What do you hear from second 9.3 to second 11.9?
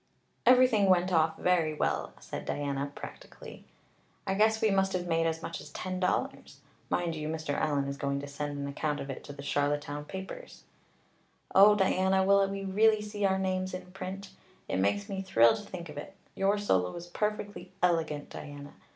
the Charlottetown papers." "Oh,